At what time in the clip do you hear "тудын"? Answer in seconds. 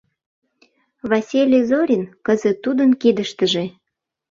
2.63-2.91